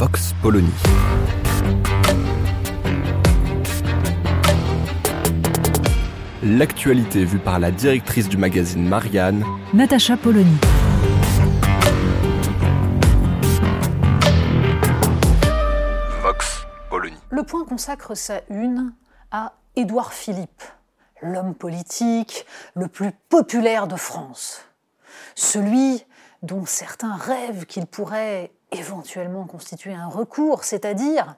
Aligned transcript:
Vox 0.00 0.32
Polony. 0.40 0.66
L'actualité 6.42 7.26
vue 7.26 7.38
par 7.38 7.58
la 7.58 7.70
directrice 7.70 8.26
du 8.26 8.38
magazine 8.38 8.88
Marianne, 8.88 9.44
Natacha 9.74 10.16
Polony. 10.16 10.56
Vox 16.22 16.66
Polony. 16.88 17.18
Le 17.28 17.42
Point 17.42 17.66
consacre 17.66 18.14
sa 18.14 18.40
une 18.48 18.94
à 19.30 19.52
Édouard 19.76 20.14
Philippe, 20.14 20.62
l'homme 21.20 21.54
politique 21.54 22.46
le 22.74 22.88
plus 22.88 23.12
populaire 23.28 23.86
de 23.86 23.96
France. 23.96 24.64
Celui 25.34 26.06
dont 26.42 26.64
certains 26.64 27.16
rêvent 27.16 27.66
qu'il 27.66 27.84
pourrait 27.84 28.50
éventuellement 28.72 29.44
constituer 29.44 29.94
un 29.94 30.08
recours, 30.08 30.64
c'est-à-dire 30.64 31.36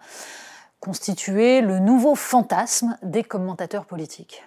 constituer 0.80 1.60
le 1.60 1.78
nouveau 1.78 2.14
fantasme 2.14 2.98
des 3.02 3.22
commentateurs 3.22 3.86
politiques. 3.86 4.42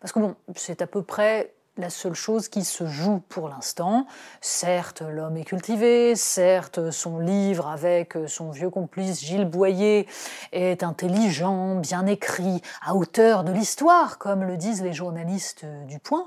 Parce 0.00 0.12
que 0.12 0.20
bon, 0.20 0.36
c'est 0.54 0.82
à 0.82 0.86
peu 0.86 1.02
près 1.02 1.54
la 1.76 1.90
seule 1.90 2.14
chose 2.14 2.48
qui 2.48 2.64
se 2.64 2.86
joue 2.86 3.20
pour 3.28 3.48
l'instant. 3.48 4.06
Certes, 4.40 5.02
l'homme 5.02 5.36
est 5.38 5.44
cultivé, 5.44 6.14
certes, 6.16 6.90
son 6.90 7.18
livre 7.18 7.66
avec 7.66 8.16
son 8.26 8.50
vieux 8.50 8.68
complice 8.68 9.20
Gilles 9.20 9.46
Boyer 9.46 10.06
est 10.52 10.82
intelligent, 10.82 11.76
bien 11.76 12.06
écrit, 12.06 12.60
à 12.84 12.94
hauteur 12.94 13.42
de 13.42 13.52
l'histoire, 13.52 14.18
comme 14.18 14.44
le 14.44 14.56
disent 14.56 14.82
les 14.82 14.92
journalistes 14.92 15.64
du 15.86 15.98
Point, 15.98 16.26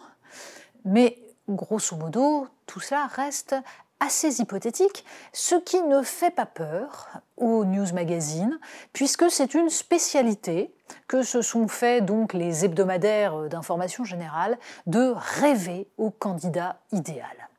mais 0.84 1.18
grosso 1.48 1.96
modo, 1.96 2.48
tout 2.66 2.80
cela 2.80 3.08
reste 3.08 3.56
assez 4.00 4.42
hypothétique, 4.42 5.06
ce 5.34 5.56
qui 5.56 5.82
ne 5.82 6.02
fait 6.02 6.32
pas 6.32 6.46
peur 6.46 7.22
aux 7.38 7.66
news 7.66 7.94
magazines, 7.94 8.60
puisque 8.94 9.30
c'est 9.30 9.54
une 9.54 9.70
spécialité 9.70 10.74
que 11.08 11.24
se 11.24 11.42
sont 11.42 11.68
fait 11.68 12.02
donc 12.02 12.34
les 12.34 12.66
hebdomadaires 12.66 13.50
d'information 13.50 14.04
générale 14.04 14.58
de 14.86 15.14
rêver 15.16 15.88
au 15.98 16.12
candidat 16.12 16.80
idéal. 16.92 17.50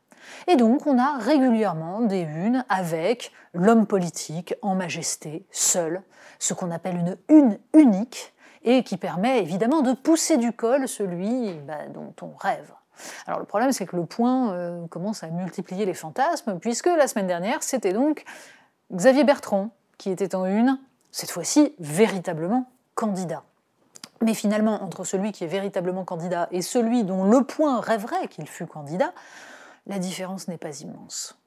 Et 0.47 0.56
donc 0.56 0.87
on 0.87 0.98
a 0.98 1.19
régulièrement 1.19 2.01
des 2.01 2.23
unes 2.23 2.65
avec 2.69 3.33
l'homme 3.53 3.87
politique 3.87 4.55
en 4.62 4.75
majesté, 4.75 5.47
seul, 5.50 6.03
ce 6.39 6.55
qu'on 6.55 6.71
appelle 6.71 6.97
une 6.97 7.17
une 7.28 7.59
unique, 7.73 8.34
et 8.67 8.83
qui 8.83 8.97
permet 8.97 9.41
évidemment 9.41 9.81
de 9.81 9.93
pousser 9.93 10.37
du 10.37 10.53
col 10.53 10.89
celui 10.89 11.55
bah, 11.61 11.87
dont 11.89 12.12
on 12.21 12.34
rêve. 12.37 12.73
Alors 13.27 13.41
le 13.41 13.47
problème, 13.47 13.73
c'est 13.73 13.87
que 13.87 13.97
le 13.97 14.07
point 14.07 14.53
euh, 14.53 14.87
commence 14.89 15.23
à 15.23 15.29
multiplier 15.29 15.85
les 15.85 15.95
fantasmes, 15.95 16.59
puisque 16.59 16.87
la 16.87 17.09
semaine 17.09 17.27
dernière, 17.27 17.63
c'était 17.63 17.93
donc 17.93 18.25
Xavier 18.93 19.25
Bertrand 19.25 19.71
qui 19.99 20.11
était 20.11 20.35
en 20.35 20.45
une, 20.45 20.79
cette 21.11 21.31
fois-ci 21.31 21.75
véritablement 21.79 22.71
candidat. 22.95 23.43
Mais 24.23 24.35
finalement, 24.35 24.83
entre 24.83 25.05
celui 25.05 25.33
qui 25.33 25.45
est 25.45 25.49
véritablement 25.49 26.05
candidat 26.05 26.49
et 26.51 26.62
celui 26.62 27.05
dont 27.05 27.25
le 27.25 27.45
point 27.45 27.81
rêverait 27.81 28.29
qu'il 28.29 28.47
fût 28.47 28.67
candidat, 28.67 29.12
la 29.87 29.99
différence 29.99 30.49
n'est 30.49 30.59
pas 30.59 30.81
immense. 30.81 31.39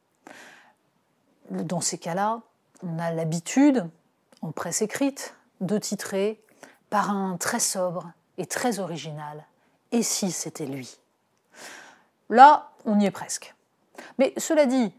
Dans 1.49 1.81
ces 1.81 1.97
cas-là, 1.97 2.41
on 2.83 2.99
a 2.99 3.11
l'habitude, 3.11 3.87
en 4.41 4.51
presse 4.51 4.81
écrite, 4.81 5.35
de 5.61 5.77
titrer 5.77 6.41
par 6.89 7.09
un 7.11 7.37
très 7.37 7.59
sobre 7.59 8.11
et 8.37 8.45
très 8.45 8.79
original 8.79 9.45
Et 9.91 10.03
si 10.03 10.31
c'était 10.31 10.65
lui? 10.65 10.99
Là, 12.29 12.71
on 12.85 12.99
y 12.99 13.05
est 13.05 13.11
presque. 13.11 13.55
Mais 14.17 14.33
cela 14.37 14.65
dit, 14.65 14.93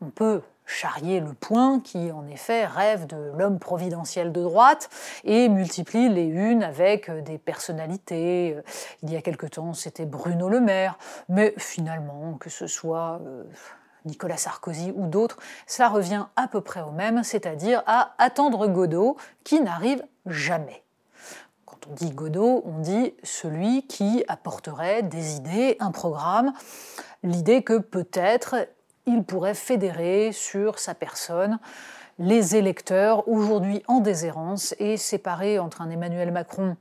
on 0.00 0.10
peut 0.10 0.42
charrier 0.68 1.20
le 1.20 1.32
point 1.32 1.80
qui, 1.80 2.12
en 2.12 2.26
effet, 2.28 2.66
rêve 2.66 3.06
de 3.06 3.32
l'homme 3.36 3.58
providentiel 3.58 4.32
de 4.32 4.42
droite 4.42 4.90
et 5.24 5.48
multiplie 5.48 6.08
les 6.08 6.26
unes 6.26 6.62
avec 6.62 7.10
des 7.10 7.38
personnalités. 7.38 8.56
Il 9.02 9.10
y 9.10 9.16
a 9.16 9.22
quelque 9.22 9.46
temps, 9.46 9.72
c'était 9.72 10.04
Bruno 10.04 10.48
Le 10.48 10.60
Maire, 10.60 10.98
mais 11.28 11.54
finalement, 11.56 12.34
que 12.34 12.50
ce 12.50 12.66
soit 12.66 13.18
euh, 13.24 13.44
Nicolas 14.04 14.36
Sarkozy 14.36 14.92
ou 14.94 15.06
d'autres, 15.06 15.38
ça 15.66 15.88
revient 15.88 16.26
à 16.36 16.48
peu 16.48 16.60
près 16.60 16.82
au 16.82 16.90
même, 16.90 17.24
c'est-à-dire 17.24 17.82
à 17.86 18.14
attendre 18.18 18.66
Godot 18.68 19.16
qui 19.44 19.60
n'arrive 19.60 20.04
jamais. 20.26 20.84
On 21.90 21.94
dit 21.94 22.10
Godot, 22.10 22.62
on 22.64 22.80
dit 22.80 23.14
celui 23.22 23.86
qui 23.86 24.24
apporterait 24.28 25.02
des 25.02 25.36
idées, 25.36 25.76
un 25.80 25.90
programme, 25.90 26.52
l'idée 27.22 27.62
que 27.62 27.78
peut-être 27.78 28.68
il 29.06 29.24
pourrait 29.24 29.54
fédérer 29.54 30.32
sur 30.32 30.78
sa 30.78 30.94
personne 30.94 31.58
les 32.18 32.56
électeurs 32.56 33.28
aujourd'hui 33.28 33.82
en 33.86 34.00
déshérence 34.00 34.74
et 34.78 34.96
séparer 34.96 35.58
entre 35.58 35.82
un 35.82 35.90
Emmanuel 35.90 36.32
Macron 36.32 36.76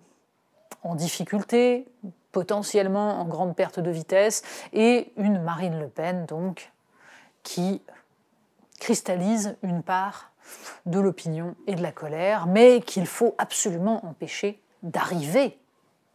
en 0.84 0.96
difficulté, 0.96 1.88
potentiellement 2.32 3.20
en 3.20 3.26
grande 3.26 3.56
perte 3.56 3.80
de 3.80 3.92
vitesse, 3.92 4.44
et 4.74 5.12
une 5.18 5.42
Marine 5.42 5.80
Le 5.80 5.88
Pen, 5.88 6.26
donc, 6.26 6.72
qui 7.44 7.82
cristallise 8.80 9.56
une 9.64 9.84
part 9.84 10.32
de 10.86 11.00
l'opinion 11.00 11.56
et 11.68 11.76
de 11.76 11.82
la 11.82 11.92
colère, 11.92 12.48
mais 12.48 12.82
qu'il 12.82 13.06
faut 13.06 13.36
absolument 13.38 14.06
empêcher 14.06 14.62
d'arriver, 14.88 15.58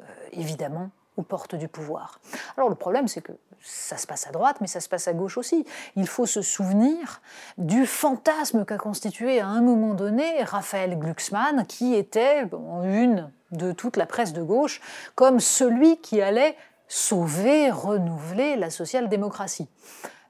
euh, 0.01 0.05
évidemment, 0.33 0.91
aux 1.17 1.23
portes 1.23 1.55
du 1.55 1.69
pouvoir. 1.69 2.21
Alors 2.57 2.69
le 2.69 2.75
problème, 2.75 3.07
c'est 3.07 3.21
que 3.21 3.33
ça 3.61 3.97
se 3.97 4.07
passe 4.07 4.27
à 4.27 4.31
droite, 4.31 4.57
mais 4.61 4.67
ça 4.67 4.81
se 4.81 4.89
passe 4.89 5.07
à 5.09 5.13
gauche 5.13 5.37
aussi. 5.39 5.65
Il 5.95 6.09
faut 6.09 6.27
se 6.27 6.43
souvenir 6.43 7.21
du 7.59 7.87
fantasme 7.87 8.65
qu'a 8.65 8.79
constitué 8.79 9.41
à 9.41 9.47
un 9.47 9.61
moment 9.61 9.95
donné 9.95 10.43
Raphaël 10.43 10.99
Glucksmann, 10.99 11.67
qui 11.67 11.95
était 11.95 12.45
une 12.83 13.31
de 13.53 13.73
toute 13.73 13.97
la 13.97 14.07
presse 14.07 14.33
de 14.33 14.43
gauche 14.43 14.81
comme 15.15 15.39
celui 15.39 15.99
qui 15.99 16.21
allait 16.23 16.57
sauver, 16.89 17.71
renouveler 17.71 18.57
la 18.57 18.71
social-démocratie. 18.71 19.69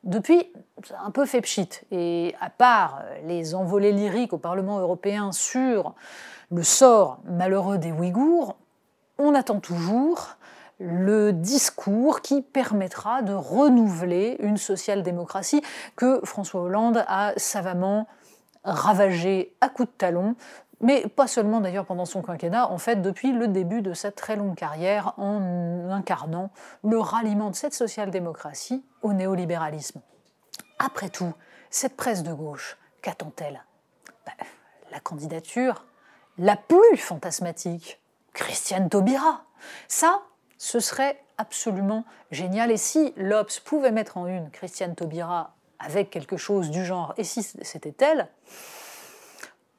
Depuis, 0.04 0.52
ça 0.84 0.98
a 0.98 1.04
un 1.04 1.10
peu 1.10 1.26
fait 1.26 1.40
pchit. 1.40 1.68
Et 1.90 2.34
à 2.40 2.50
part 2.50 3.02
les 3.24 3.54
envolées 3.54 3.92
lyriques 3.92 4.32
au 4.32 4.38
Parlement 4.38 4.78
européen 4.78 5.32
sur 5.32 5.94
le 6.50 6.62
sort 6.62 7.20
malheureux 7.24 7.78
des 7.78 7.92
Ouïghours, 7.92 8.56
on 9.18 9.34
attend 9.34 9.60
toujours 9.60 10.36
le 10.80 11.32
discours 11.32 12.20
qui 12.20 12.42
permettra 12.42 13.22
de 13.22 13.32
renouveler 13.32 14.36
une 14.40 14.56
social-démocratie 14.56 15.62
que 15.94 16.20
François 16.24 16.62
Hollande 16.62 17.04
a 17.06 17.32
savamment 17.36 18.08
ravagée 18.64 19.54
à 19.60 19.68
coups 19.68 19.88
de 19.88 19.94
talon, 19.96 20.34
mais 20.82 21.06
pas 21.08 21.26
seulement 21.26 21.60
d'ailleurs 21.60 21.86
pendant 21.86 22.04
son 22.04 22.20
quinquennat, 22.22 22.70
en 22.70 22.78
fait 22.78 22.96
depuis 22.96 23.32
le 23.32 23.48
début 23.48 23.80
de 23.80 23.94
sa 23.94 24.12
très 24.12 24.36
longue 24.36 24.56
carrière 24.56 25.14
en 25.16 25.88
incarnant 25.90 26.50
le 26.84 26.98
ralliement 26.98 27.50
de 27.50 27.54
cette 27.54 27.74
social-démocratie 27.74 28.84
au 29.00 29.12
néolibéralisme. 29.12 30.02
Après 30.78 31.08
tout, 31.08 31.32
cette 31.70 31.96
presse 31.96 32.22
de 32.22 32.32
gauche, 32.32 32.76
qu'attend-elle? 33.00 33.64
Ben, 34.26 34.32
La 34.90 35.00
candidature 35.00 35.84
la 36.38 36.56
plus 36.56 36.96
fantasmatique, 36.96 38.00
Christiane 38.32 38.88
Taubira. 38.88 39.44
Ça, 39.88 40.22
ce 40.58 40.80
serait 40.80 41.22
absolument 41.38 42.04
génial. 42.30 42.70
Et 42.70 42.76
si 42.76 43.12
l'Obs 43.16 43.60
pouvait 43.60 43.92
mettre 43.92 44.16
en 44.16 44.26
une 44.26 44.50
Christiane 44.50 44.94
Taubira 44.94 45.54
avec 45.78 46.10
quelque 46.10 46.36
chose 46.36 46.70
du 46.70 46.84
genre, 46.84 47.14
et 47.16 47.24
si 47.24 47.42
c'était 47.42 47.94
elle, 48.04 48.28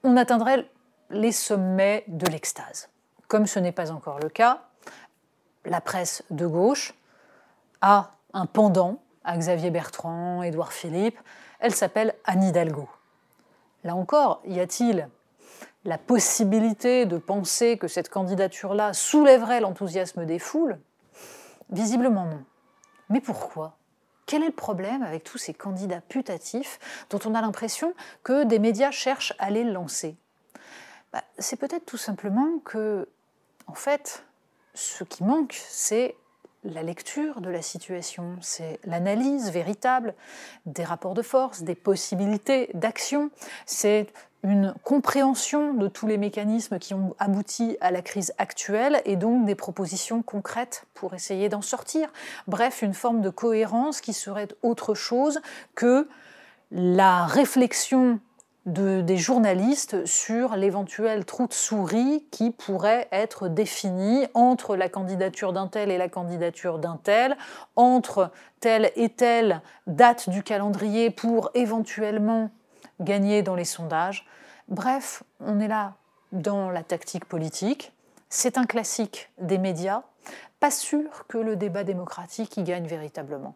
on 0.03 0.17
atteindrait 0.17 0.69
les 1.13 1.31
sommets 1.31 2.03
de 2.07 2.25
l'extase. 2.27 2.89
Comme 3.27 3.47
ce 3.47 3.59
n'est 3.59 3.71
pas 3.71 3.91
encore 3.91 4.19
le 4.19 4.29
cas, 4.29 4.63
la 5.65 5.81
presse 5.81 6.23
de 6.29 6.45
gauche 6.45 6.93
a 7.81 8.11
un 8.33 8.45
pendant 8.45 8.99
à 9.23 9.37
Xavier 9.37 9.71
Bertrand, 9.71 10.43
Édouard 10.43 10.73
Philippe, 10.73 11.17
elle 11.59 11.73
s'appelle 11.73 12.13
Anne 12.25 12.43
Hidalgo. 12.43 12.89
Là 13.83 13.95
encore, 13.95 14.41
y 14.45 14.59
a-t-il 14.59 15.07
la 15.85 15.97
possibilité 15.97 17.05
de 17.05 17.17
penser 17.17 17.77
que 17.77 17.87
cette 17.87 18.09
candidature-là 18.09 18.93
soulèverait 18.93 19.61
l'enthousiasme 19.61 20.25
des 20.25 20.39
foules? 20.39 20.79
Visiblement 21.69 22.25
non. 22.25 22.43
Mais 23.09 23.21
pourquoi? 23.21 23.77
Quel 24.25 24.43
est 24.43 24.47
le 24.47 24.53
problème 24.53 25.03
avec 25.03 25.23
tous 25.23 25.37
ces 25.37 25.53
candidats 25.53 26.01
putatifs 26.01 26.79
dont 27.09 27.19
on 27.25 27.35
a 27.35 27.41
l'impression 27.41 27.93
que 28.23 28.43
des 28.45 28.59
médias 28.59 28.91
cherchent 28.91 29.33
à 29.39 29.49
les 29.49 29.63
lancer? 29.63 30.15
Bah, 31.13 31.23
C'est 31.37 31.55
peut-être 31.55 31.85
tout 31.85 31.97
simplement 31.97 32.59
que, 32.65 33.07
en 33.67 33.75
fait, 33.75 34.25
ce 34.73 35.03
qui 35.03 35.23
manque, 35.23 35.55
c'est 35.67 36.15
la 36.63 36.83
lecture 36.83 37.41
de 37.41 37.49
la 37.49 37.61
situation, 37.61 38.37
c'est 38.41 38.79
l'analyse 38.85 39.51
véritable 39.51 40.13
des 40.65 40.83
rapports 40.83 41.13
de 41.13 41.21
force, 41.21 41.63
des 41.63 41.75
possibilités 41.75 42.69
d'action, 42.73 43.31
c'est 43.65 44.07
une 44.43 44.73
compréhension 44.83 45.73
de 45.73 45.87
tous 45.87 46.05
les 46.05 46.17
mécanismes 46.17 46.77
qui 46.77 46.93
ont 46.93 47.15
abouti 47.17 47.77
à 47.79 47.91
la 47.91 48.01
crise 48.01 48.33
actuelle 48.37 49.01
et 49.05 49.15
donc 49.15 49.45
des 49.45 49.55
propositions 49.55 50.21
concrètes 50.21 50.85
pour 50.93 51.13
essayer 51.13 51.47
d'en 51.47 51.61
sortir. 51.61 52.11
Bref, 52.47 52.81
une 52.81 52.93
forme 52.93 53.21
de 53.21 53.29
cohérence 53.29 54.01
qui 54.01 54.13
serait 54.13 54.49
autre 54.61 54.95
chose 54.95 55.41
que 55.75 56.09
la 56.71 57.25
réflexion 57.25 58.19
des 58.65 59.17
journalistes 59.17 60.05
sur 60.05 60.55
l'éventuel 60.55 61.25
trou 61.25 61.47
de 61.47 61.53
souris 61.53 62.25
qui 62.31 62.51
pourrait 62.51 63.09
être 63.11 63.49
défini 63.49 64.25
entre 64.33 64.77
la 64.77 64.87
candidature 64.87 65.51
d'un 65.51 65.67
tel 65.67 65.91
et 65.91 65.97
la 65.97 66.07
candidature 66.07 66.79
d'un 66.79 66.97
tel, 67.03 67.35
entre 67.75 68.31
telle 68.61 68.91
et 68.95 69.09
telle 69.09 69.61
date 69.85 70.29
du 70.29 70.43
calendrier 70.43 71.09
pour 71.09 71.51
éventuellement 71.55 72.51
gagner 73.01 73.41
dans 73.41 73.55
les 73.55 73.65
sondages. 73.65 74.25
Bref, 74.69 75.23
on 75.41 75.59
est 75.59 75.67
là 75.67 75.95
dans 76.31 76.69
la 76.69 76.83
tactique 76.83 77.25
politique. 77.25 77.91
C'est 78.29 78.57
un 78.57 78.65
classique 78.65 79.29
des 79.39 79.57
médias. 79.57 80.03
Pas 80.61 80.71
sûr 80.71 81.27
que 81.27 81.37
le 81.37 81.57
débat 81.57 81.83
démocratique 81.83 82.55
y 82.55 82.63
gagne 82.63 82.87
véritablement. 82.87 83.55